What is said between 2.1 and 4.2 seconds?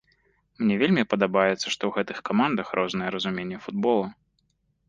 камандах рознае разуменне футбола.